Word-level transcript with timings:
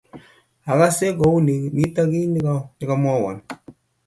akase 0.71 1.05
kouni 1.19 1.55
mito 1.75 2.03
kito 2.11 2.31
ne 2.79 2.87
mamwowon 2.89 3.37